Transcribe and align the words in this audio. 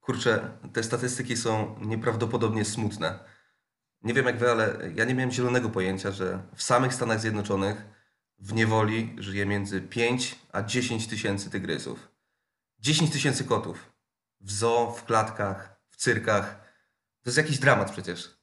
Kurczę, 0.00 0.58
te 0.72 0.82
statystyki 0.82 1.36
są 1.36 1.78
nieprawdopodobnie 1.80 2.64
smutne. 2.64 3.18
Nie 4.02 4.14
wiem 4.14 4.26
jak 4.26 4.38
wy, 4.38 4.50
ale 4.50 4.90
ja 4.94 5.04
nie 5.04 5.14
miałem 5.14 5.30
zielonego 5.30 5.70
pojęcia, 5.70 6.10
że 6.10 6.42
w 6.54 6.62
samych 6.62 6.94
Stanach 6.94 7.20
Zjednoczonych 7.20 7.84
w 8.38 8.52
niewoli 8.52 9.16
żyje 9.18 9.46
między 9.46 9.80
5 9.80 10.38
a 10.52 10.62
10 10.62 11.06
tysięcy 11.06 11.50
tygrysów. 11.50 12.08
10 12.78 13.10
tysięcy 13.10 13.44
kotów. 13.44 13.92
W 14.40 14.52
zoo, 14.52 14.94
w 14.98 15.04
klatkach, 15.04 15.80
w 15.88 15.96
cyrkach. 15.96 16.54
To 17.22 17.30
jest 17.30 17.38
jakiś 17.38 17.58
dramat 17.58 17.90
przecież. 17.90 18.40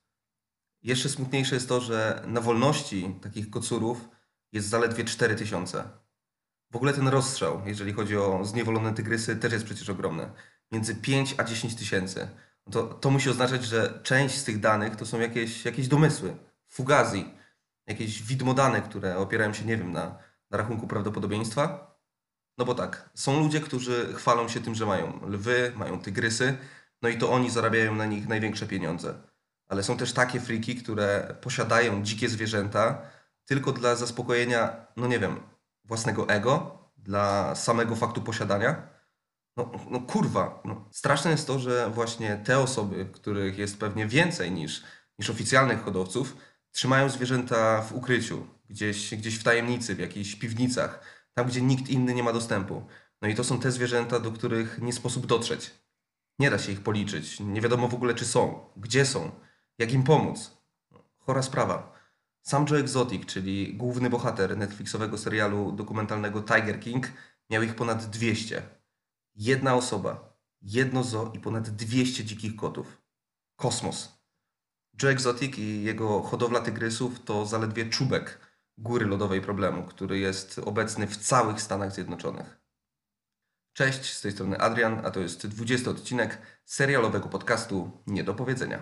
Jeszcze 0.81 1.09
smutniejsze 1.09 1.55
jest 1.55 1.69
to, 1.69 1.81
że 1.81 2.23
na 2.27 2.41
wolności 2.41 3.15
takich 3.21 3.49
kocurów 3.49 4.09
jest 4.51 4.67
zaledwie 4.67 5.05
4 5.05 5.35
tysiące. 5.35 5.89
W 6.71 6.75
ogóle 6.75 6.93
ten 6.93 7.07
rozstrzał, 7.07 7.61
jeżeli 7.65 7.93
chodzi 7.93 8.17
o 8.17 8.45
zniewolone 8.45 8.93
tygrysy, 8.93 9.35
też 9.35 9.53
jest 9.53 9.65
przecież 9.65 9.89
ogromny. 9.89 10.31
Między 10.71 10.95
5 10.95 11.35
a 11.37 11.43
10 11.43 11.75
tysięcy. 11.75 12.27
No 12.67 12.73
to, 12.73 12.83
to 12.83 13.09
musi 13.09 13.29
oznaczać, 13.29 13.63
że 13.63 13.99
część 14.03 14.35
z 14.35 14.43
tych 14.43 14.59
danych 14.59 14.95
to 14.95 15.05
są 15.05 15.19
jakieś, 15.19 15.65
jakieś 15.65 15.87
domysły, 15.87 16.35
fugazi, 16.67 17.33
jakieś 17.87 18.23
widmo 18.23 18.53
dane, 18.53 18.81
które 18.81 19.17
opierają 19.17 19.53
się, 19.53 19.65
nie 19.65 19.77
wiem, 19.77 19.91
na, 19.91 20.17
na 20.51 20.57
rachunku 20.57 20.87
prawdopodobieństwa. 20.87 21.95
No 22.57 22.65
bo 22.65 22.75
tak, 22.75 23.09
są 23.15 23.39
ludzie, 23.39 23.59
którzy 23.59 24.13
chwalą 24.13 24.47
się 24.47 24.59
tym, 24.59 24.75
że 24.75 24.85
mają 24.85 25.19
lwy, 25.27 25.71
mają 25.75 25.99
tygrysy, 25.99 26.57
no 27.01 27.09
i 27.09 27.17
to 27.17 27.31
oni 27.31 27.49
zarabiają 27.49 27.95
na 27.95 28.05
nich 28.05 28.27
największe 28.27 28.67
pieniądze. 28.67 29.13
Ale 29.67 29.83
są 29.83 29.97
też 29.97 30.13
takie 30.13 30.39
friki, 30.39 30.75
które 30.75 31.35
posiadają 31.41 32.03
dzikie 32.03 32.29
zwierzęta 32.29 33.01
tylko 33.45 33.71
dla 33.71 33.95
zaspokojenia, 33.95 34.87
no 34.95 35.07
nie 35.07 35.19
wiem, 35.19 35.39
własnego 35.83 36.29
ego, 36.29 36.77
dla 36.97 37.55
samego 37.55 37.95
faktu 37.95 38.21
posiadania. 38.21 38.96
No, 39.57 39.71
no 39.89 39.99
kurwa, 39.99 40.61
no. 40.65 40.85
straszne 40.91 41.31
jest 41.31 41.47
to, 41.47 41.59
że 41.59 41.89
właśnie 41.89 42.37
te 42.45 42.59
osoby, 42.59 43.09
których 43.13 43.57
jest 43.57 43.79
pewnie 43.79 44.07
więcej 44.07 44.51
niż, 44.51 44.83
niż 45.19 45.29
oficjalnych 45.29 45.83
hodowców, 45.83 46.37
trzymają 46.71 47.09
zwierzęta 47.09 47.81
w 47.81 47.93
ukryciu, 47.93 48.47
gdzieś, 48.69 49.15
gdzieś 49.15 49.35
w 49.35 49.43
tajemnicy, 49.43 49.95
w 49.95 49.99
jakichś 49.99 50.35
piwnicach, 50.35 51.01
tam 51.33 51.47
gdzie 51.47 51.61
nikt 51.61 51.89
inny 51.89 52.13
nie 52.13 52.23
ma 52.23 52.33
dostępu. 52.33 52.85
No 53.21 53.27
i 53.27 53.35
to 53.35 53.43
są 53.43 53.59
te 53.59 53.71
zwierzęta, 53.71 54.19
do 54.19 54.31
których 54.31 54.81
nie 54.81 54.93
sposób 54.93 55.25
dotrzeć. 55.25 55.71
Nie 56.39 56.49
da 56.49 56.59
się 56.59 56.71
ich 56.71 56.81
policzyć, 56.81 57.39
nie 57.39 57.61
wiadomo 57.61 57.87
w 57.87 57.93
ogóle 57.93 58.13
czy 58.13 58.25
są, 58.25 58.69
gdzie 58.77 59.05
są, 59.05 59.31
jak 59.77 59.93
im 59.93 60.03
pomóc. 60.03 60.57
Chora 61.19 61.41
sprawa. 61.41 61.97
Sam 62.41 62.65
Joe 62.69 62.77
Exotic, 62.77 63.25
czyli 63.25 63.73
główny 63.77 64.09
bohater 64.09 64.57
Netflixowego 64.57 65.17
serialu 65.17 65.71
dokumentalnego 65.71 66.41
Tiger 66.41 66.79
King, 66.79 67.07
miał 67.49 67.63
ich 67.63 67.75
ponad 67.75 68.05
200. 68.05 68.76
Jedna 69.39 69.75
osoba, 69.75 70.37
jedno 70.61 71.03
zoo 71.03 71.31
i 71.33 71.39
ponad 71.39 71.69
200 71.69 72.25
dzikich 72.25 72.55
kotów. 72.55 73.01
Kosmos. 73.55 74.21
Joe 75.01 75.09
Exotic 75.09 75.57
i 75.57 75.83
jego 75.83 76.21
hodowla 76.21 76.59
tygrysów 76.59 77.23
to 77.25 77.45
zaledwie 77.45 77.89
czubek 77.89 78.39
góry 78.77 79.05
lodowej 79.05 79.41
problemu, 79.41 79.83
który 79.83 80.19
jest 80.19 80.59
obecny 80.59 81.07
w 81.07 81.17
całych 81.17 81.61
Stanach 81.61 81.93
Zjednoczonych. 81.93 82.59
Cześć, 83.73 84.13
z 84.13 84.21
tej 84.21 84.31
strony 84.31 84.57
Adrian, 84.57 85.05
a 85.05 85.11
to 85.11 85.19
jest 85.19 85.47
20 85.47 85.89
odcinek 85.91 86.41
serialowego 86.65 87.29
podcastu 87.29 87.91
Nie 88.07 88.23
do 88.23 88.33
powiedzenia. 88.33 88.81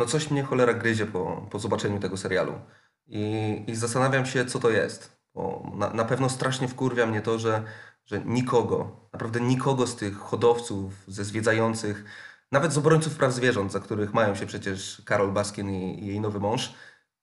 No 0.00 0.06
coś 0.06 0.30
mnie 0.30 0.42
cholera 0.42 0.74
gryzie 0.74 1.06
po, 1.06 1.46
po 1.50 1.58
zobaczeniu 1.58 2.00
tego 2.00 2.16
serialu. 2.16 2.52
I, 3.06 3.64
I 3.66 3.76
zastanawiam 3.76 4.26
się, 4.26 4.44
co 4.44 4.58
to 4.58 4.70
jest. 4.70 5.20
Bo 5.34 5.72
na, 5.74 5.90
na 5.90 6.04
pewno 6.04 6.28
strasznie 6.28 6.68
wkurwia 6.68 7.06
mnie 7.06 7.20
to, 7.20 7.38
że, 7.38 7.64
że 8.04 8.20
nikogo, 8.24 9.08
naprawdę 9.12 9.40
nikogo 9.40 9.86
z 9.86 9.96
tych 9.96 10.16
hodowców, 10.16 11.04
ze 11.08 11.24
zwiedzających, 11.24 12.04
nawet 12.52 12.72
z 12.72 12.78
obrońców 12.78 13.16
praw 13.16 13.32
zwierząt, 13.32 13.72
za 13.72 13.80
których 13.80 14.14
mają 14.14 14.34
się 14.34 14.46
przecież 14.46 15.02
Karol 15.04 15.32
Baskin 15.32 15.70
i, 15.70 16.02
i 16.04 16.06
jej 16.06 16.20
nowy 16.20 16.40
mąż, 16.40 16.74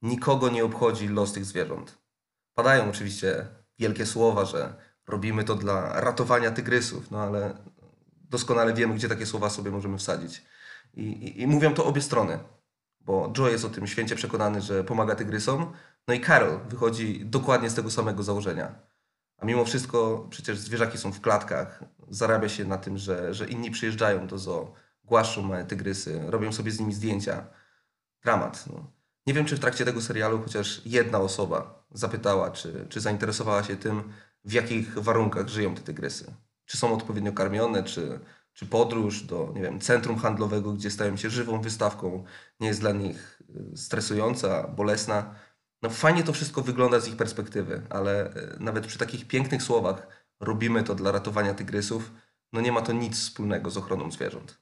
nikogo 0.01 0.49
nie 0.49 0.65
obchodzi 0.65 1.07
los 1.07 1.33
tych 1.33 1.45
zwierząt. 1.45 1.97
Padają 2.53 2.89
oczywiście 2.89 3.45
wielkie 3.79 4.05
słowa, 4.05 4.45
że 4.45 4.75
robimy 5.07 5.43
to 5.43 5.55
dla 5.55 6.01
ratowania 6.01 6.51
tygrysów, 6.51 7.11
no 7.11 7.21
ale 7.21 7.57
doskonale 8.29 8.73
wiemy, 8.73 8.95
gdzie 8.95 9.09
takie 9.09 9.25
słowa 9.25 9.49
sobie 9.49 9.71
możemy 9.71 9.97
wsadzić. 9.97 10.45
I, 10.93 11.03
i, 11.03 11.41
i 11.41 11.47
mówią 11.47 11.73
to 11.73 11.85
obie 11.85 12.01
strony 12.01 12.39
bo 13.07 13.33
Joe 13.37 13.49
jest 13.49 13.65
o 13.65 13.69
tym 13.69 13.87
święcie 13.87 14.15
przekonany, 14.15 14.61
że 14.61 14.83
pomaga 14.83 15.15
tygrysom, 15.15 15.73
no 16.07 16.13
i 16.13 16.21
Carol 16.21 16.59
wychodzi 16.69 17.25
dokładnie 17.25 17.69
z 17.69 17.75
tego 17.75 17.91
samego 17.91 18.23
założenia. 18.23 18.75
A 19.37 19.45
mimo 19.45 19.65
wszystko 19.65 20.27
przecież 20.29 20.59
zwierzaki 20.59 20.97
są 20.97 21.11
w 21.11 21.21
klatkach, 21.21 21.83
zarabia 22.09 22.49
się 22.49 22.65
na 22.65 22.77
tym, 22.77 22.97
że, 22.97 23.33
że 23.33 23.47
inni 23.47 23.71
przyjeżdżają 23.71 24.27
do 24.27 24.37
zoo, 24.37 24.73
głaszczą 25.03 25.65
tygrysy, 25.67 26.21
robią 26.27 26.53
sobie 26.53 26.71
z 26.71 26.79
nimi 26.79 26.93
zdjęcia. 26.93 27.47
Dramat. 28.23 28.65
No. 28.67 28.91
Nie 29.27 29.33
wiem, 29.33 29.45
czy 29.45 29.55
w 29.55 29.59
trakcie 29.59 29.85
tego 29.85 30.01
serialu 30.01 30.41
chociaż 30.41 30.81
jedna 30.85 31.19
osoba 31.19 31.85
zapytała, 31.91 32.51
czy, 32.51 32.85
czy 32.89 32.99
zainteresowała 33.01 33.63
się 33.63 33.75
tym, 33.75 34.13
w 34.45 34.51
jakich 34.51 34.99
warunkach 34.99 35.47
żyją 35.47 35.75
te 35.75 35.81
tygrysy. 35.81 36.33
Czy 36.65 36.77
są 36.77 36.93
odpowiednio 36.93 37.33
karmione, 37.33 37.83
czy, 37.83 38.19
czy 38.57 38.65
podróż 38.65 39.23
do 39.23 39.51
nie 39.55 39.61
wiem, 39.61 39.79
centrum 39.79 40.17
handlowego, 40.17 40.73
gdzie 40.73 40.91
stają 40.91 41.17
się 41.17 41.29
żywą 41.29 41.61
wystawką, 41.61 42.23
nie 42.59 42.67
jest 42.67 42.79
dla 42.79 42.91
nich 42.91 43.41
y, 43.73 43.77
stresująca, 43.77 44.67
bolesna. 44.67 45.35
No 45.81 45.89
fajnie 45.89 46.23
to 46.23 46.33
wszystko 46.33 46.61
wygląda 46.61 46.99
z 46.99 47.07
ich 47.07 47.15
perspektywy, 47.15 47.81
ale 47.89 48.35
y, 48.35 48.57
nawet 48.59 48.87
przy 48.87 48.97
takich 48.97 49.27
pięknych 49.27 49.63
słowach 49.63 50.07
robimy 50.39 50.83
to 50.83 50.95
dla 50.95 51.11
ratowania 51.11 51.53
tygrysów, 51.53 52.11
no 52.53 52.61
nie 52.61 52.71
ma 52.71 52.81
to 52.81 52.93
nic 52.93 53.19
wspólnego 53.19 53.69
z 53.69 53.77
ochroną 53.77 54.11
zwierząt. 54.11 54.61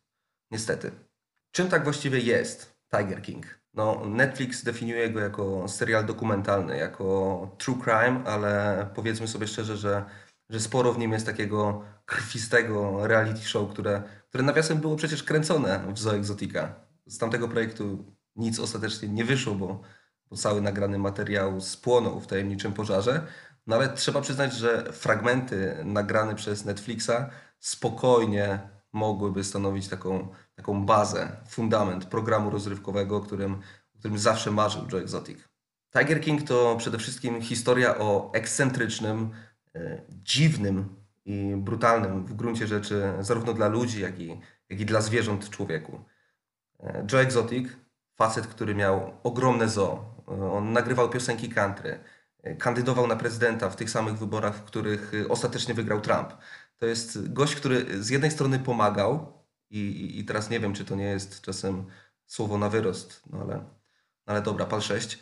Niestety. 0.52 0.92
Czym 1.52 1.68
tak 1.70 1.84
właściwie 1.84 2.20
jest 2.20 2.76
Tiger 2.98 3.22
King? 3.22 3.60
No, 3.74 4.06
Netflix 4.06 4.64
definiuje 4.64 5.10
go 5.10 5.20
jako 5.20 5.68
serial 5.68 6.06
dokumentalny, 6.06 6.78
jako 6.78 7.56
true 7.58 7.78
crime, 7.84 8.24
ale 8.26 8.86
powiedzmy 8.96 9.28
sobie 9.28 9.48
szczerze, 9.48 9.78
że 9.78 10.06
że 10.50 10.60
sporo 10.60 10.94
w 10.94 10.98
nim 10.98 11.12
jest 11.12 11.26
takiego 11.26 11.84
krwistego 12.06 13.08
reality 13.08 13.42
show, 13.42 13.70
które, 13.70 14.04
które 14.30 14.44
nawiasem 14.44 14.78
było 14.78 14.96
przecież 14.96 15.24
kręcone 15.24 15.94
w 15.94 16.00
Zoo 16.00 16.16
Exotica. 16.16 16.76
Z 17.08 17.18
tamtego 17.18 17.48
projektu 17.48 18.16
nic 18.36 18.60
ostatecznie 18.60 19.08
nie 19.08 19.26
wyszło, 19.26 19.56
bo, 19.56 19.82
bo 20.30 20.38
cały 20.38 20.62
nagrany 20.62 20.98
materiał 20.98 21.62
spłonął 21.62 22.20
w 22.20 22.28
tajemniczym 22.28 22.74
pożarze. 22.74 23.28
No 23.68 23.76
ale 23.76 23.90
trzeba 23.90 24.22
przyznać, 24.22 24.54
że 24.54 24.94
fragmenty 24.94 25.78
nagrane 25.84 26.36
przez 26.36 26.66
Netflixa 26.66 27.12
spokojnie 27.60 28.60
mogłyby 28.94 29.44
stanowić 29.44 29.88
taką, 29.88 30.28
taką 30.56 30.86
bazę, 30.86 31.38
fundament 31.50 32.06
programu 32.06 32.50
rozrywkowego, 32.50 33.18
o 33.18 33.22
którym, 33.22 33.54
o 33.96 34.00
którym 34.00 34.20
zawsze 34.20 34.52
marzył 34.52 34.82
Joe 34.92 35.00
Exotic. 35.00 35.40
Tiger 35.98 36.22
King 36.22 36.44
to 36.44 36.76
przede 36.78 36.98
wszystkim 36.98 37.42
historia 37.42 37.98
o 37.98 38.32
ekscentrycznym, 38.34 39.32
dziwnym 40.24 40.96
i 41.26 41.54
brutalnym 41.58 42.26
w 42.26 42.34
gruncie 42.34 42.68
rzeczy 42.68 43.14
zarówno 43.20 43.54
dla 43.54 43.68
ludzi, 43.68 44.02
jak 44.02 44.20
i, 44.20 44.42
jak 44.70 44.80
i 44.80 44.86
dla 44.86 45.02
zwierząt 45.02 45.50
człowieku. 45.50 46.02
E, 46.80 47.06
Joe 47.12 47.20
Exotic, 47.20 47.68
facet, 48.16 48.48
który 48.48 48.76
miał 48.76 49.14
ogromne 49.24 49.70
zoo, 49.70 50.24
e, 50.28 50.52
on 50.52 50.74
nagrywał 50.74 51.10
piosenki 51.10 51.50
country, 51.50 52.00
kandydował 52.60 53.08
na 53.08 53.16
prezydenta 53.16 53.70
w 53.70 53.76
tych 53.76 53.90
samych 53.90 54.18
wyborach, 54.18 54.56
w 54.56 54.64
których 54.64 55.12
ostatecznie 55.30 55.74
wygrał 55.74 56.02
Trump. 56.02 56.34
To 56.78 56.86
jest 56.86 57.34
gość, 57.34 57.56
który 57.56 58.04
z 58.04 58.10
jednej 58.10 58.32
strony 58.32 58.60
pomagał 58.60 59.34
i, 59.70 60.20
i 60.20 60.26
teraz 60.26 60.50
nie 60.50 60.60
wiem, 60.60 60.74
czy 60.74 60.86
to 60.86 60.96
nie 60.96 61.06
jest 61.06 61.42
czasem 61.42 61.86
słowo 62.26 62.58
na 62.58 62.70
wyrost, 62.70 63.22
no 63.30 63.42
ale, 63.42 63.56
no 63.56 63.66
ale 64.26 64.42
dobra, 64.42 64.66
pal 64.66 64.82
6, 64.82 65.20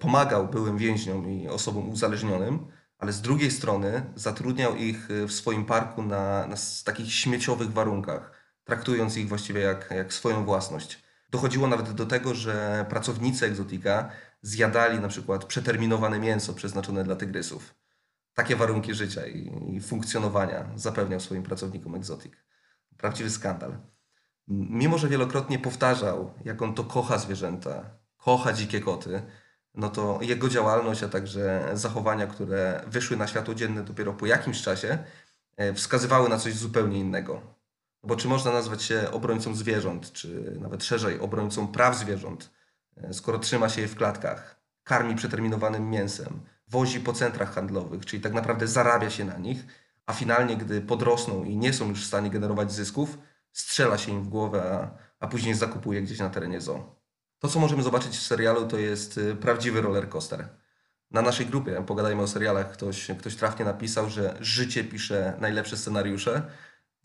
pomagał 0.00 0.48
byłym 0.48 0.78
więźniom 0.78 1.30
i 1.30 1.48
osobom 1.48 1.90
uzależnionym, 1.90 2.66
ale 2.98 3.12
z 3.12 3.20
drugiej 3.20 3.50
strony 3.50 4.12
zatrudniał 4.14 4.76
ich 4.76 5.10
y, 5.10 5.26
w 5.26 5.32
swoim 5.32 5.64
parku 5.64 6.02
na, 6.02 6.46
na 6.46 6.56
takich 6.84 7.12
śmieciowych 7.14 7.72
warunkach, 7.72 8.32
traktując 8.64 9.16
ich 9.16 9.28
właściwie 9.28 9.60
jak, 9.60 9.90
jak 9.90 10.12
swoją 10.12 10.44
własność. 10.44 11.02
Dochodziło 11.30 11.66
nawet 11.66 11.92
do 11.92 12.06
tego, 12.06 12.34
że 12.34 12.86
pracownicy 12.88 13.46
egzotika 13.46 14.10
zjadali 14.42 15.00
na 15.00 15.08
przykład 15.08 15.44
przeterminowane 15.44 16.18
mięso 16.18 16.54
przeznaczone 16.54 17.04
dla 17.04 17.16
tygrysów. 17.16 17.74
Takie 18.34 18.56
warunki 18.56 18.94
życia 18.94 19.26
i, 19.26 19.74
i 19.76 19.80
funkcjonowania 19.80 20.70
zapewniał 20.74 21.20
swoim 21.20 21.42
pracownikom 21.42 21.94
egzotik. 21.94 22.44
Prawdziwy 22.96 23.30
skandal. 23.30 23.78
Mimo, 24.48 24.98
że 24.98 25.08
wielokrotnie 25.08 25.58
powtarzał, 25.58 26.34
jak 26.44 26.62
on 26.62 26.74
to 26.74 26.84
kocha 26.84 27.18
zwierzęta, 27.18 27.90
kocha 28.16 28.52
dzikie 28.52 28.80
koty, 28.80 29.22
no 29.78 29.88
to 29.88 30.18
jego 30.22 30.48
działalność, 30.48 31.02
a 31.02 31.08
także 31.08 31.70
zachowania, 31.74 32.26
które 32.26 32.84
wyszły 32.86 33.16
na 33.16 33.26
światło 33.26 33.54
dzienne 33.54 33.82
dopiero 33.82 34.12
po 34.12 34.26
jakimś 34.26 34.62
czasie, 34.62 34.98
e, 35.56 35.74
wskazywały 35.74 36.28
na 36.28 36.38
coś 36.38 36.54
zupełnie 36.54 36.98
innego. 36.98 37.42
Bo 38.02 38.16
czy 38.16 38.28
można 38.28 38.52
nazwać 38.52 38.82
się 38.82 39.10
obrońcą 39.10 39.54
zwierząt, 39.54 40.12
czy 40.12 40.56
nawet 40.60 40.84
szerzej 40.84 41.20
obrońcą 41.20 41.68
praw 41.68 41.96
zwierząt, 41.96 42.50
e, 42.96 43.14
skoro 43.14 43.38
trzyma 43.38 43.68
się 43.68 43.80
je 43.80 43.88
w 43.88 43.94
klatkach, 43.94 44.60
karmi 44.84 45.14
przeterminowanym 45.14 45.90
mięsem, 45.90 46.40
wozi 46.68 47.00
po 47.00 47.12
centrach 47.12 47.54
handlowych, 47.54 48.06
czyli 48.06 48.22
tak 48.22 48.32
naprawdę 48.32 48.66
zarabia 48.66 49.10
się 49.10 49.24
na 49.24 49.38
nich, 49.38 49.66
a 50.06 50.12
finalnie, 50.12 50.56
gdy 50.56 50.80
podrosną 50.80 51.44
i 51.44 51.56
nie 51.56 51.72
są 51.72 51.88
już 51.88 52.04
w 52.04 52.06
stanie 52.06 52.30
generować 52.30 52.72
zysków, 52.72 53.18
strzela 53.52 53.98
się 53.98 54.12
im 54.12 54.22
w 54.22 54.28
głowę, 54.28 54.62
a, 54.72 54.90
a 55.24 55.28
później 55.28 55.54
zakupuje 55.54 56.02
gdzieś 56.02 56.18
na 56.18 56.30
terenie 56.30 56.60
zoo. 56.60 56.98
To, 57.38 57.48
co 57.48 57.60
możemy 57.60 57.82
zobaczyć 57.82 58.16
w 58.16 58.22
serialu, 58.22 58.66
to 58.66 58.78
jest 58.78 59.18
y, 59.18 59.36
prawdziwy 59.36 59.80
roller 59.80 60.08
coaster. 60.08 60.48
Na 61.10 61.22
naszej 61.22 61.46
grupie, 61.46 61.84
pogadajmy 61.86 62.22
o 62.22 62.26
serialach, 62.26 62.72
ktoś, 62.72 63.10
ktoś 63.18 63.36
trafnie 63.36 63.64
napisał, 63.64 64.10
że 64.10 64.36
życie 64.40 64.84
pisze 64.84 65.36
najlepsze 65.40 65.76
scenariusze. 65.76 66.42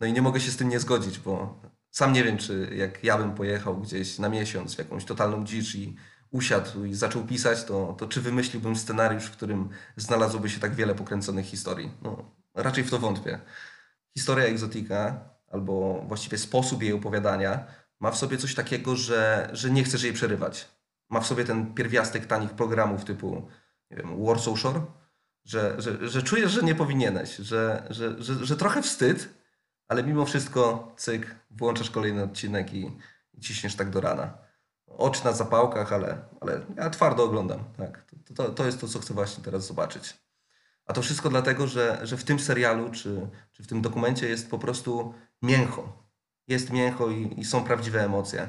No 0.00 0.06
i 0.06 0.12
nie 0.12 0.22
mogę 0.22 0.40
się 0.40 0.50
z 0.50 0.56
tym 0.56 0.68
nie 0.68 0.80
zgodzić, 0.80 1.18
bo 1.18 1.60
sam 1.90 2.12
nie 2.12 2.24
wiem, 2.24 2.38
czy 2.38 2.70
jak 2.76 3.04
ja 3.04 3.18
bym 3.18 3.34
pojechał 3.34 3.76
gdzieś 3.80 4.18
na 4.18 4.28
miesiąc 4.28 4.74
w 4.74 4.78
jakąś 4.78 5.04
totalną 5.04 5.44
dzicz 5.44 5.74
i 5.74 5.96
usiadł 6.30 6.84
i 6.84 6.94
zaczął 6.94 7.24
pisać, 7.24 7.64
to, 7.64 7.96
to 7.98 8.06
czy 8.08 8.20
wymyśliłbym 8.20 8.76
scenariusz, 8.76 9.24
w 9.24 9.30
którym 9.30 9.68
znalazłoby 9.96 10.50
się 10.50 10.60
tak 10.60 10.74
wiele 10.74 10.94
pokręconych 10.94 11.46
historii? 11.46 11.90
No, 12.02 12.24
raczej 12.54 12.84
w 12.84 12.90
to 12.90 12.98
wątpię. 12.98 13.40
Historia 14.14 14.44
egzotika, 14.44 15.20
albo 15.50 16.04
właściwie 16.08 16.38
sposób 16.38 16.82
jej 16.82 16.92
opowiadania, 16.92 17.66
ma 18.04 18.10
w 18.10 18.16
sobie 18.16 18.36
coś 18.36 18.54
takiego, 18.54 18.96
że, 18.96 19.50
że 19.52 19.70
nie 19.70 19.84
chcesz 19.84 20.02
jej 20.02 20.12
przerywać. 20.12 20.68
Ma 21.10 21.20
w 21.20 21.26
sobie 21.26 21.44
ten 21.44 21.74
pierwiastek 21.74 22.26
tanich 22.26 22.50
programów 22.50 23.04
typu 23.04 23.48
nie 23.90 23.96
wiem, 23.96 24.24
Warsaw 24.26 24.58
Shore, 24.58 24.80
że, 25.44 25.74
że, 25.78 26.08
że 26.08 26.22
czujesz, 26.22 26.52
że 26.52 26.62
nie 26.62 26.74
powinieneś, 26.74 27.36
że, 27.36 27.86
że, 27.90 28.22
że, 28.22 28.46
że 28.46 28.56
trochę 28.56 28.82
wstyd, 28.82 29.28
ale 29.88 30.02
mimo 30.02 30.26
wszystko 30.26 30.92
cyk, 30.96 31.34
włączasz 31.50 31.90
kolejny 31.90 32.22
odcinek 32.22 32.74
i, 32.74 32.96
i 33.34 33.40
ciśniesz 33.40 33.76
tak 33.76 33.90
do 33.90 34.00
rana. 34.00 34.38
Oczy 34.86 35.24
na 35.24 35.32
zapałkach, 35.32 35.92
ale, 35.92 36.18
ale 36.40 36.60
ja 36.76 36.90
twardo 36.90 37.24
oglądam. 37.24 37.64
Tak. 37.76 38.04
To, 38.24 38.34
to, 38.34 38.50
to 38.50 38.66
jest 38.66 38.80
to, 38.80 38.88
co 38.88 38.98
chcę 38.98 39.14
właśnie 39.14 39.44
teraz 39.44 39.66
zobaczyć. 39.66 40.14
A 40.86 40.92
to 40.92 41.02
wszystko 41.02 41.30
dlatego, 41.30 41.66
że, 41.66 42.00
że 42.02 42.16
w 42.16 42.24
tym 42.24 42.38
serialu 42.38 42.90
czy, 42.90 43.28
czy 43.52 43.62
w 43.62 43.66
tym 43.66 43.82
dokumencie 43.82 44.28
jest 44.28 44.50
po 44.50 44.58
prostu 44.58 45.14
mięcho 45.42 46.03
jest 46.48 46.70
mięcho 46.70 47.10
i, 47.10 47.40
i, 47.40 47.44
są 47.44 47.64
prawdziwe 47.64 48.04
emocje. 48.04 48.48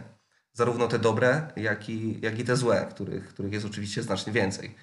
Zarówno 0.53 0.87
te 0.87 0.99
dobre, 0.99 1.53
jak 1.55 1.89
i, 1.89 2.19
jak 2.21 2.39
i 2.39 2.43
te 2.43 2.55
złe, 2.55 2.87
których, 2.89 3.27
których 3.27 3.53
jest 3.53 3.65
oczywiście 3.65 4.03
znacznie 4.03 4.33
więcej. 4.33 4.75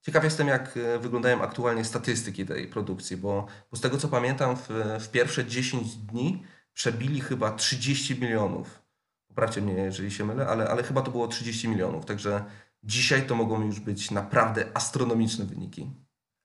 Ciekaw 0.00 0.24
jestem, 0.24 0.48
jak 0.48 0.76
e, 0.76 0.98
wyglądają 0.98 1.42
aktualnie 1.42 1.84
statystyki 1.84 2.46
tej 2.46 2.68
produkcji, 2.68 3.16
bo, 3.16 3.46
bo 3.70 3.76
z 3.76 3.80
tego 3.80 3.98
co 3.98 4.08
pamiętam, 4.08 4.56
w, 4.56 4.68
w 5.00 5.08
pierwsze 5.08 5.44
10 5.44 5.96
dni 5.96 6.42
przebili 6.74 7.20
chyba 7.20 7.52
30 7.52 8.20
milionów. 8.20 8.82
Poprawcie 9.28 9.62
mnie, 9.62 9.72
jeżeli 9.72 10.10
się 10.10 10.24
mylę, 10.24 10.46
ale, 10.46 10.68
ale 10.68 10.82
chyba 10.82 11.02
to 11.02 11.10
było 11.10 11.28
30 11.28 11.68
milionów. 11.68 12.04
Także 12.04 12.44
dzisiaj 12.82 13.26
to 13.26 13.34
mogą 13.34 13.66
już 13.66 13.80
być 13.80 14.10
naprawdę 14.10 14.64
astronomiczne 14.74 15.44
wyniki. 15.44 15.90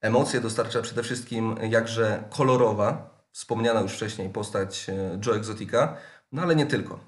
Emocje 0.02 0.42
dostarcza 0.42 0.82
przede 0.82 1.04
wszystkim 1.04 1.56
jakże 1.70 2.24
kolorowa, 2.30 3.17
wspomniana 3.32 3.82
już 3.82 3.94
wcześniej 3.94 4.30
postać 4.30 4.90
e, 4.90 5.20
Joe 5.26 5.36
Exotica, 5.36 5.98
no 6.32 6.42
ale 6.42 6.56
nie 6.56 6.66
tylko. 6.66 7.00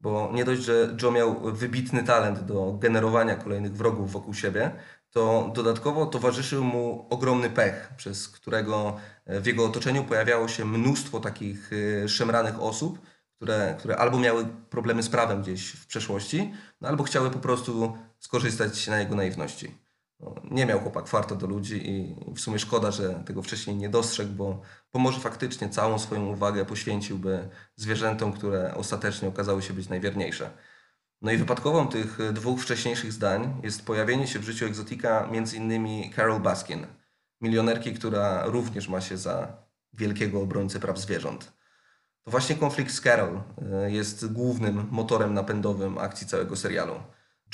Bo 0.00 0.30
nie 0.34 0.44
dość, 0.44 0.62
że 0.62 0.96
Joe 1.02 1.10
miał 1.10 1.52
wybitny 1.52 2.02
talent 2.02 2.40
do 2.40 2.72
generowania 2.72 3.36
kolejnych 3.36 3.76
wrogów 3.76 4.12
wokół 4.12 4.34
siebie, 4.34 4.70
to 5.10 5.50
dodatkowo 5.54 6.06
towarzyszył 6.06 6.64
mu 6.64 7.06
ogromny 7.10 7.50
pech, 7.50 7.92
przez 7.96 8.28
którego 8.28 8.96
e, 9.26 9.40
w 9.40 9.46
jego 9.46 9.64
otoczeniu 9.64 10.04
pojawiało 10.04 10.48
się 10.48 10.64
mnóstwo 10.64 11.20
takich 11.20 11.70
e, 11.72 12.08
szemranych 12.08 12.62
osób, 12.62 12.98
które, 13.36 13.76
które 13.78 13.96
albo 13.96 14.18
miały 14.18 14.46
problemy 14.70 15.02
z 15.02 15.08
prawem 15.08 15.42
gdzieś 15.42 15.70
w 15.72 15.86
przeszłości, 15.86 16.54
no 16.80 16.88
albo 16.88 17.04
chciały 17.04 17.30
po 17.30 17.38
prostu 17.38 17.98
skorzystać 18.18 18.86
na 18.86 19.00
jego 19.00 19.14
naiwności. 19.14 19.81
Nie 20.50 20.66
miał 20.66 20.80
chłopak 20.80 21.08
farta 21.08 21.34
do 21.34 21.46
ludzi 21.46 21.90
i 21.90 22.16
w 22.34 22.40
sumie 22.40 22.58
szkoda, 22.58 22.90
że 22.90 23.22
tego 23.26 23.42
wcześniej 23.42 23.76
nie 23.76 23.88
dostrzegł, 23.88 24.32
bo, 24.32 24.60
bo 24.92 24.98
może 24.98 25.20
faktycznie 25.20 25.68
całą 25.68 25.98
swoją 25.98 26.26
uwagę 26.26 26.64
poświęciłby 26.64 27.48
zwierzętom, 27.76 28.32
które 28.32 28.74
ostatecznie 28.74 29.28
okazały 29.28 29.62
się 29.62 29.74
być 29.74 29.88
najwierniejsze. 29.88 30.50
No 31.22 31.32
i 31.32 31.36
wypadkową 31.36 31.88
tych 31.88 32.32
dwóch 32.32 32.60
wcześniejszych 32.60 33.12
zdań 33.12 33.60
jest 33.62 33.86
pojawienie 33.86 34.26
się 34.26 34.38
w 34.38 34.44
życiu 34.44 34.66
egzotika 34.66 35.28
m.in. 35.32 36.12
Carol 36.12 36.40
Baskin, 36.40 36.86
milionerki, 37.40 37.94
która 37.94 38.46
również 38.46 38.88
ma 38.88 39.00
się 39.00 39.16
za 39.16 39.56
wielkiego 39.92 40.40
obrońcę 40.40 40.80
praw 40.80 40.98
zwierząt. 40.98 41.52
To 42.24 42.30
właśnie 42.30 42.56
konflikt 42.56 42.92
z 42.92 43.00
Carol 43.00 43.42
e, 43.72 43.90
jest 43.90 44.32
głównym 44.32 44.88
motorem 44.90 45.34
napędowym 45.34 45.98
akcji 45.98 46.26
całego 46.26 46.56
serialu. 46.56 46.94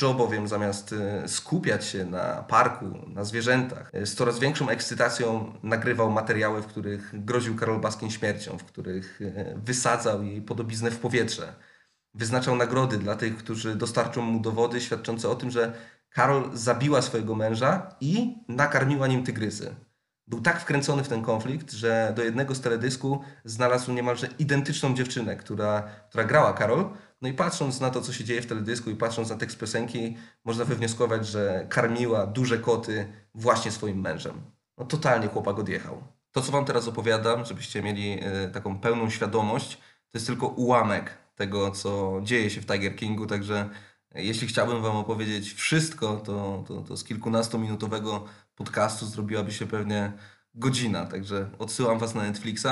Joe 0.02 0.14
bowiem 0.14 0.48
zamiast 0.48 0.92
e, 0.92 1.28
skupiać 1.28 1.84
się 1.84 2.04
na 2.04 2.42
parku, 2.42 2.84
na 3.06 3.24
zwierzętach, 3.24 3.90
e, 3.94 4.06
z 4.06 4.14
coraz 4.14 4.38
większą 4.38 4.68
ekscytacją 4.68 5.52
nagrywał 5.62 6.10
materiały, 6.10 6.62
w 6.62 6.66
których 6.66 7.24
groził 7.24 7.56
Karol 7.56 7.80
Baskin 7.80 8.10
śmiercią, 8.10 8.58
w 8.58 8.64
których 8.64 9.20
e, 9.22 9.54
wysadzał 9.64 10.22
jej 10.22 10.42
podobiznę 10.42 10.90
w 10.90 10.98
powietrze. 10.98 11.54
Wyznaczał 12.14 12.56
nagrody 12.56 12.98
dla 12.98 13.16
tych, 13.16 13.36
którzy 13.36 13.76
dostarczą 13.76 14.22
mu 14.22 14.40
dowody 14.40 14.80
świadczące 14.80 15.28
o 15.28 15.34
tym, 15.34 15.50
że 15.50 15.72
Karol 16.10 16.50
zabiła 16.54 17.02
swojego 17.02 17.34
męża 17.34 17.96
i 18.00 18.36
nakarmiła 18.48 19.06
nim 19.06 19.24
tygrysy. 19.24 19.74
Był 20.28 20.40
tak 20.40 20.60
wkręcony 20.60 21.04
w 21.04 21.08
ten 21.08 21.22
konflikt, 21.22 21.72
że 21.72 22.12
do 22.16 22.25
jednego 22.25 22.54
z 22.54 22.60
teledysku 22.60 23.20
znalazł 23.44 23.92
niemalże 23.92 24.28
identyczną 24.38 24.94
dziewczynę, 24.94 25.36
która, 25.36 25.82
która 26.08 26.25
grała 26.25 26.52
Karol, 26.52 26.90
no 27.22 27.28
i 27.28 27.32
patrząc 27.32 27.80
na 27.80 27.90
to, 27.90 28.00
co 28.00 28.12
się 28.12 28.25
dzieje 28.25 28.42
w 28.42 28.46
teledysku 28.46 28.90
i 28.90 28.96
patrząc 28.96 29.30
na 29.30 29.36
tekst 29.36 29.58
piosenki, 29.58 30.16
można 30.44 30.64
wywnioskować, 30.64 31.26
że 31.26 31.66
karmiła 31.69 32.26
duże 32.26 32.58
koty 32.58 33.12
właśnie 33.34 33.70
swoim 33.70 34.00
mężem. 34.00 34.40
No 34.78 34.84
totalnie 34.84 35.28
chłopak 35.28 35.58
odjechał. 35.58 36.02
To, 36.32 36.42
co 36.42 36.52
wam 36.52 36.64
teraz 36.64 36.88
opowiadam, 36.88 37.44
żebyście 37.44 37.82
mieli 37.82 38.20
e, 38.22 38.48
taką 38.48 38.78
pełną 38.78 39.10
świadomość, 39.10 39.76
to 40.10 40.19
jest 40.19 40.26
tylko 40.26 40.46
ułamek 40.46 41.19
tego, 41.34 41.70
co 41.70 42.20
dzieje 42.22 42.50
się 42.50 42.60
w 42.60 42.66
Tiger 42.66 42.96
Kingu, 42.96 43.26
także 43.26 43.69
e, 44.14 44.25
jeśli 44.25 44.48
chciałbym 44.48 44.82
wam 44.82 44.96
opowiedzieć 44.96 45.52
wszystko, 45.52 46.16
to, 46.16 46.64
to, 46.69 46.82
to 46.82 46.96
z 46.96 47.04
kilkunastominutowego 47.04 48.25
podcastu 48.58 49.06
zrobiłaby 49.06 49.52
się 49.52 49.66
pewnie 49.66 50.12
godzina, 50.54 51.06
także 51.06 51.50
odsyłam 51.58 51.98
was 51.98 52.14
na 52.14 52.22
Netflixa 52.22 52.66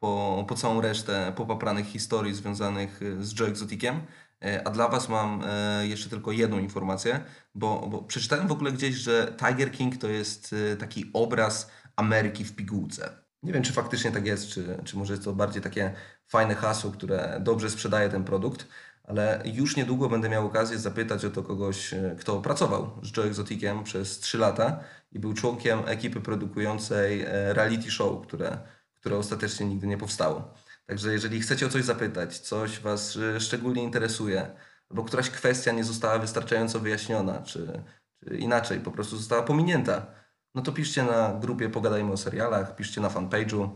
po, 0.00 0.44
po 0.48 0.54
całą 0.54 0.80
resztę 0.80 1.32
popapranych 1.36 1.86
historii 1.86 2.34
związanych 2.34 3.02
y, 3.02 3.24
z 3.24 3.40
Joe 3.40 3.46
Exoticiem. 3.46 4.00
E, 4.44 4.66
a 4.68 4.70
dla 4.70 4.88
Was 4.88 5.08
mam 5.08 5.42
e, 5.46 5.86
jeszcze 5.86 6.10
tylko 6.10 6.32
jedną 6.32 6.58
informację, 6.58 7.20
bo, 7.54 7.88
bo 7.90 8.02
przeczytałem 8.02 8.48
w 8.48 8.52
ogóle 8.52 8.72
gdzieś, 8.72 8.94
że 8.94 9.34
Tiger 9.38 9.72
King 9.72 9.96
to 9.96 10.08
jest 10.08 10.52
y, 10.52 10.76
taki 10.76 11.10
obraz 11.12 11.70
Ameryki 11.96 12.44
w 12.44 12.56
pigułce. 12.56 13.10
Nie 13.42 13.52
wiem, 13.52 13.62
czy 13.62 13.72
faktycznie 13.72 14.12
tak 14.12 14.26
jest, 14.26 14.48
czy, 14.48 14.78
czy 14.84 14.96
może 14.96 15.12
jest 15.12 15.24
to 15.24 15.32
bardziej 15.32 15.62
takie 15.62 15.94
fajne 16.26 16.54
hasło, 16.54 16.90
które 16.90 17.40
dobrze 17.40 17.70
sprzedaje 17.70 18.08
ten 18.08 18.24
produkt, 18.24 18.66
ale 19.04 19.42
już 19.44 19.76
niedługo 19.76 20.08
będę 20.08 20.28
miał 20.28 20.46
okazję 20.46 20.78
zapytać 20.78 21.24
o 21.24 21.30
to 21.30 21.42
kogoś, 21.42 21.92
y, 21.92 22.16
kto 22.20 22.40
pracował 22.40 23.00
z 23.02 23.16
Joe 23.16 23.24
Exoticiem 23.24 23.84
przez 23.84 24.18
3 24.18 24.38
lata 24.38 24.80
i 25.12 25.18
był 25.18 25.34
członkiem 25.34 25.78
ekipy 25.86 26.20
produkującej 26.20 27.22
e, 27.22 27.52
reality 27.52 27.90
show, 27.90 28.26
które 28.26 28.58
które 29.02 29.18
ostatecznie 29.18 29.66
nigdy 29.66 29.86
nie 29.86 29.98
powstało. 29.98 30.54
Także 30.86 31.12
jeżeli 31.12 31.40
chcecie 31.40 31.66
o 31.66 31.68
coś 31.68 31.84
zapytać, 31.84 32.38
coś 32.38 32.80
Was 32.80 33.18
szczególnie 33.38 33.82
interesuje, 33.82 34.56
albo 34.90 35.04
któraś 35.04 35.30
kwestia 35.30 35.72
nie 35.72 35.84
została 35.84 36.18
wystarczająco 36.18 36.80
wyjaśniona, 36.80 37.42
czy, 37.42 37.82
czy 38.24 38.36
inaczej, 38.36 38.80
po 38.80 38.90
prostu 38.90 39.16
została 39.16 39.42
pominięta, 39.42 40.06
no 40.54 40.62
to 40.62 40.72
piszcie 40.72 41.02
na 41.02 41.38
grupie 41.40 41.68
Pogadajmy 41.68 42.12
o 42.12 42.16
serialach, 42.16 42.76
piszcie 42.76 43.00
na 43.00 43.08
fanpage'u. 43.08 43.68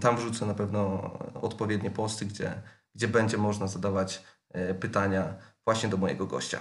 Tam 0.00 0.16
wrzucę 0.16 0.46
na 0.46 0.54
pewno 0.54 1.12
odpowiednie 1.34 1.90
posty, 1.90 2.26
gdzie, 2.26 2.62
gdzie 2.94 3.08
będzie 3.08 3.38
można 3.38 3.66
zadawać 3.66 4.16
e, 4.16 4.43
pytania 4.80 5.34
właśnie 5.64 5.88
do 5.88 5.96
mojego 5.96 6.26
gościa. 6.26 6.58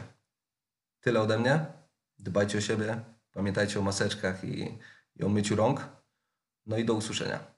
Tyle 0.99 1.21
ode 1.21 1.37
mnie. 1.37 1.65
Dbajcie 2.19 2.57
o 2.57 2.61
siebie, 2.61 3.01
pamiętajcie 3.33 3.79
o 3.79 3.83
maseczkach 3.83 4.43
i, 4.43 4.79
i 5.15 5.23
o 5.23 5.29
myciu 5.29 5.55
rąk. 5.55 5.89
No 6.65 6.77
i 6.77 6.85
do 6.85 6.93
usłyszenia. 6.93 7.52